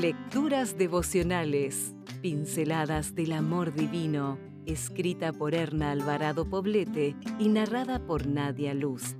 Lecturas 0.00 0.78
devocionales, 0.78 1.94
pinceladas 2.22 3.14
del 3.14 3.32
amor 3.32 3.74
divino, 3.74 4.38
escrita 4.64 5.30
por 5.30 5.54
Erna 5.54 5.90
Alvarado 5.90 6.48
Poblete 6.48 7.14
y 7.38 7.50
narrada 7.50 7.98
por 8.06 8.26
Nadia 8.26 8.72
Luz. 8.72 9.14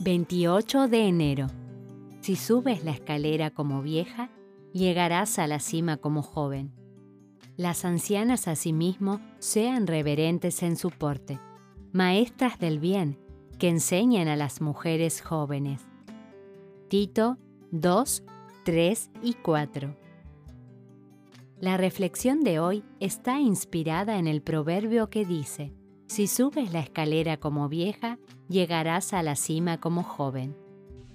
28 0.00 0.88
de 0.88 1.06
enero. 1.06 1.46
Si 2.20 2.34
subes 2.34 2.82
la 2.82 2.90
escalera 2.90 3.50
como 3.50 3.80
vieja, 3.80 4.28
llegarás 4.72 5.38
a 5.38 5.46
la 5.46 5.60
cima 5.60 5.98
como 5.98 6.22
joven. 6.22 6.72
Las 7.56 7.84
ancianas 7.84 8.48
asimismo 8.48 9.20
sean 9.38 9.86
reverentes 9.86 10.64
en 10.64 10.74
su 10.74 10.90
porte, 10.90 11.38
maestras 11.92 12.58
del 12.58 12.80
bien, 12.80 13.20
que 13.60 13.68
enseñan 13.68 14.26
a 14.26 14.34
las 14.34 14.60
mujeres 14.60 15.20
jóvenes. 15.20 15.86
Tito 16.94 17.38
2, 17.72 18.22
3 18.64 19.10
y 19.20 19.34
4. 19.34 19.96
La 21.58 21.76
reflexión 21.76 22.44
de 22.44 22.60
hoy 22.60 22.84
está 23.00 23.40
inspirada 23.40 24.16
en 24.16 24.28
el 24.28 24.42
proverbio 24.42 25.10
que 25.10 25.24
dice, 25.24 25.72
Si 26.06 26.28
subes 26.28 26.72
la 26.72 26.78
escalera 26.78 27.36
como 27.36 27.68
vieja, 27.68 28.20
llegarás 28.48 29.12
a 29.12 29.24
la 29.24 29.34
cima 29.34 29.80
como 29.80 30.04
joven. 30.04 30.56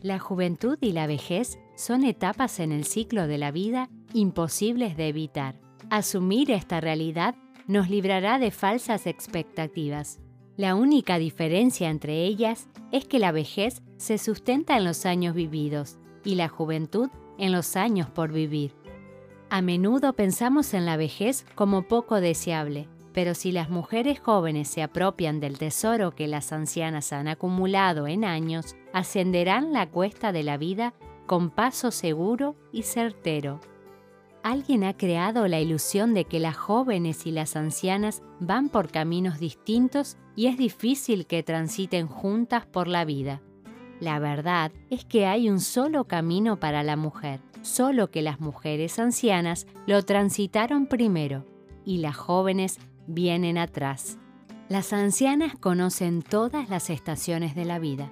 La 0.02 0.20
juventud 0.20 0.78
y 0.82 0.92
la 0.92 1.08
vejez 1.08 1.58
son 1.78 2.04
etapas 2.04 2.60
en 2.60 2.74
el 2.74 2.84
ciclo 2.84 3.28
de 3.28 3.38
la 3.38 3.52
vida 3.52 3.90
imposibles 4.14 4.98
de 4.98 5.08
evitar. 5.08 5.62
Asumir 5.90 6.52
esta 6.52 6.82
realidad 6.82 7.36
nos 7.68 7.90
librará 7.90 8.38
de 8.38 8.52
falsas 8.52 9.08
expectativas. 9.08 10.20
La 10.60 10.76
única 10.76 11.20
diferencia 11.20 11.90
entre 11.90 12.26
ellas 12.26 12.68
es 12.92 13.06
que 13.06 13.18
la 13.18 13.32
vejez 13.32 13.82
se 13.96 14.18
sustenta 14.18 14.76
en 14.76 14.84
los 14.84 15.06
años 15.06 15.34
vividos 15.34 15.98
y 16.26 16.36
la 16.36 16.50
juventud 16.50 17.08
en 17.38 17.54
los 17.54 17.78
años 17.78 18.10
por 18.10 18.34
vivir. 18.34 18.74
A 19.50 19.62
menudo 19.62 20.12
pensamos 20.12 20.74
en 20.74 20.86
la 20.86 20.98
vejez 20.98 21.46
como 21.56 21.88
poco 21.88 22.20
deseable, 22.20 22.90
pero 23.14 23.36
si 23.36 23.54
las 23.54 23.70
mujeres 23.70 24.20
jóvenes 24.20 24.68
se 24.68 24.84
apropian 24.84 25.40
del 25.40 25.58
tesoro 25.58 26.12
que 26.14 26.28
las 26.28 26.52
ancianas 26.52 27.14
han 27.14 27.30
acumulado 27.30 28.06
en 28.06 28.26
años, 28.26 28.76
ascenderán 28.92 29.72
la 29.72 29.90
cuesta 29.90 30.34
de 30.34 30.44
la 30.44 30.58
vida 30.58 30.94
con 31.26 31.52
paso 31.52 31.90
seguro 31.90 32.58
y 32.74 32.84
certero. 32.84 33.62
Alguien 34.44 34.86
ha 34.86 34.96
creado 34.96 35.48
la 35.48 35.60
ilusión 35.60 36.14
de 36.14 36.26
que 36.26 36.40
las 36.40 36.56
jóvenes 36.56 37.26
y 37.26 37.32
las 37.32 37.56
ancianas 37.56 38.22
van 38.40 38.70
por 38.70 38.90
caminos 38.90 39.38
distintos 39.40 40.18
y 40.36 40.48
es 40.48 40.58
difícil 40.58 41.26
que 41.26 41.44
transiten 41.44 42.08
juntas 42.08 42.66
por 42.66 42.88
la 42.88 43.04
vida. 43.04 43.42
La 44.00 44.18
verdad 44.20 44.72
es 44.90 45.04
que 45.04 45.26
hay 45.26 45.50
un 45.50 45.60
solo 45.60 46.06
camino 46.06 46.58
para 46.58 46.84
la 46.84 46.96
mujer, 46.96 47.42
solo 47.64 48.12
que 48.12 48.22
las 48.22 48.40
mujeres 48.40 48.98
ancianas 48.98 49.68
lo 49.86 50.04
transitaron 50.04 50.88
primero 50.88 51.46
y 51.84 51.98
las 51.98 52.16
jóvenes 52.16 52.80
vienen 53.08 53.58
atrás. 53.58 54.18
Las 54.70 54.94
ancianas 54.94 55.58
conocen 55.60 56.22
todas 56.22 56.70
las 56.70 56.90
estaciones 56.90 57.56
de 57.56 57.66
la 57.66 57.80
vida, 57.80 58.10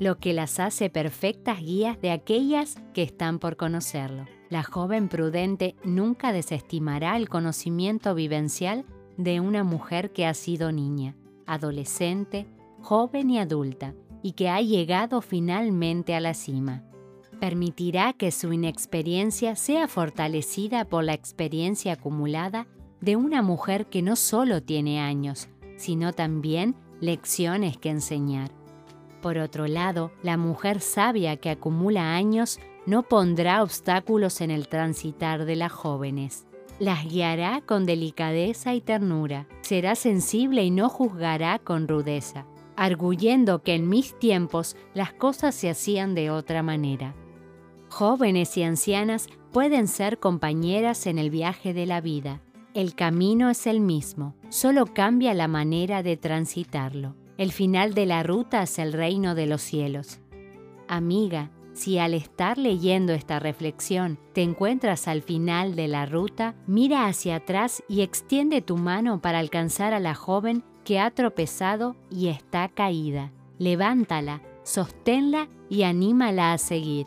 lo 0.00 0.18
que 0.18 0.32
las 0.32 0.58
hace 0.58 0.88
perfectas 0.88 1.60
guías 1.60 2.00
de 2.00 2.10
aquellas 2.10 2.80
que 2.94 3.02
están 3.02 3.38
por 3.38 3.56
conocerlo. 3.56 4.24
La 4.48 4.64
joven 4.64 5.08
prudente 5.08 5.76
nunca 5.84 6.32
desestimará 6.32 7.16
el 7.16 7.28
conocimiento 7.28 8.14
vivencial 8.14 8.86
de 9.18 9.40
una 9.40 9.62
mujer 9.62 10.10
que 10.10 10.26
ha 10.26 10.32
sido 10.32 10.72
niña, 10.72 11.14
adolescente, 11.46 12.48
joven 12.80 13.30
y 13.30 13.38
adulta, 13.38 13.94
y 14.22 14.32
que 14.32 14.48
ha 14.48 14.60
llegado 14.62 15.20
finalmente 15.20 16.14
a 16.14 16.20
la 16.20 16.34
cima. 16.34 16.82
Permitirá 17.38 18.14
que 18.14 18.30
su 18.30 18.52
inexperiencia 18.52 19.54
sea 19.54 19.86
fortalecida 19.86 20.86
por 20.86 21.04
la 21.04 21.12
experiencia 21.12 21.92
acumulada 21.92 22.66
de 23.00 23.16
una 23.16 23.42
mujer 23.42 23.86
que 23.86 24.02
no 24.02 24.16
solo 24.16 24.62
tiene 24.62 25.00
años, 25.00 25.48
sino 25.76 26.12
también 26.12 26.74
lecciones 27.00 27.76
que 27.76 27.90
enseñar. 27.90 28.59
Por 29.20 29.38
otro 29.38 29.66
lado, 29.66 30.10
la 30.22 30.36
mujer 30.36 30.80
sabia 30.80 31.36
que 31.36 31.50
acumula 31.50 32.14
años 32.14 32.58
no 32.86 33.02
pondrá 33.02 33.62
obstáculos 33.62 34.40
en 34.40 34.50
el 34.50 34.68
transitar 34.68 35.44
de 35.44 35.56
las 35.56 35.72
jóvenes. 35.72 36.46
Las 36.78 37.04
guiará 37.04 37.60
con 37.60 37.84
delicadeza 37.84 38.74
y 38.74 38.80
ternura, 38.80 39.46
será 39.60 39.94
sensible 39.94 40.64
y 40.64 40.70
no 40.70 40.88
juzgará 40.88 41.58
con 41.58 41.86
rudeza, 41.86 42.46
arguyendo 42.74 43.62
que 43.62 43.74
en 43.74 43.88
mis 43.88 44.18
tiempos 44.18 44.76
las 44.94 45.12
cosas 45.12 45.54
se 45.54 45.68
hacían 45.68 46.14
de 46.14 46.30
otra 46.30 46.62
manera. 46.62 47.14
Jóvenes 47.90 48.56
y 48.56 48.62
ancianas 48.62 49.28
pueden 49.52 49.88
ser 49.88 50.18
compañeras 50.18 51.06
en 51.06 51.18
el 51.18 51.28
viaje 51.28 51.74
de 51.74 51.84
la 51.84 52.00
vida. 52.00 52.40
El 52.72 52.94
camino 52.94 53.50
es 53.50 53.66
el 53.66 53.80
mismo, 53.80 54.34
solo 54.48 54.86
cambia 54.86 55.34
la 55.34 55.48
manera 55.48 56.02
de 56.02 56.16
transitarlo. 56.16 57.19
El 57.40 57.52
final 57.52 57.94
de 57.94 58.04
la 58.04 58.22
ruta 58.22 58.64
es 58.64 58.78
el 58.78 58.92
reino 58.92 59.34
de 59.34 59.46
los 59.46 59.62
cielos. 59.62 60.20
Amiga, 60.88 61.50
si 61.72 61.96
al 61.96 62.12
estar 62.12 62.58
leyendo 62.58 63.14
esta 63.14 63.38
reflexión 63.38 64.18
te 64.34 64.42
encuentras 64.42 65.08
al 65.08 65.22
final 65.22 65.74
de 65.74 65.88
la 65.88 66.04
ruta, 66.04 66.54
mira 66.66 67.06
hacia 67.06 67.36
atrás 67.36 67.82
y 67.88 68.02
extiende 68.02 68.60
tu 68.60 68.76
mano 68.76 69.22
para 69.22 69.38
alcanzar 69.38 69.94
a 69.94 70.00
la 70.00 70.14
joven 70.14 70.62
que 70.84 71.00
ha 71.00 71.10
tropezado 71.12 71.96
y 72.10 72.28
está 72.28 72.68
caída. 72.68 73.32
Levántala, 73.56 74.42
sosténla 74.62 75.48
y 75.70 75.84
anímala 75.84 76.52
a 76.52 76.58
seguir. 76.58 77.06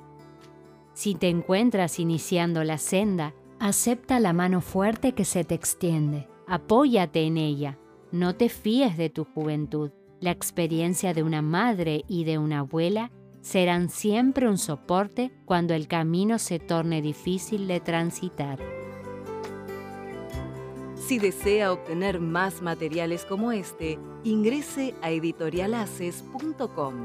Si 0.95 1.13
te 1.13 1.29
encuentras 1.29 1.99
iniciando 1.99 2.63
la 2.63 2.79
senda, 2.79 3.35
acepta 3.59 4.19
la 4.19 4.33
mano 4.33 4.61
fuerte 4.61 5.11
que 5.11 5.25
se 5.25 5.43
te 5.43 5.53
extiende. 5.53 6.27
Apóyate 6.47 7.21
en 7.21 7.37
ella. 7.37 7.77
No 8.11 8.33
te 8.33 8.49
fíes 8.49 8.97
de 8.97 9.11
tu 9.11 9.25
juventud. 9.25 9.91
La 10.23 10.31
experiencia 10.31 11.13
de 11.13 11.21
una 11.21 11.41
madre 11.41 12.05
y 12.07 12.23
de 12.23 12.37
una 12.37 12.59
abuela 12.59 13.11
serán 13.41 13.89
siempre 13.89 14.47
un 14.47 14.57
soporte 14.57 15.33
cuando 15.43 15.73
el 15.73 15.89
camino 15.89 16.39
se 16.39 16.59
torne 16.59 17.01
difícil 17.01 17.67
de 17.67 17.81
transitar. 17.81 18.57
Si 20.95 21.19
desea 21.19 21.73
obtener 21.73 22.21
más 22.21 22.61
materiales 22.61 23.25
como 23.25 23.51
este, 23.51 23.99
ingrese 24.23 24.95
a 25.01 25.11
editorialaces.com. 25.11 27.03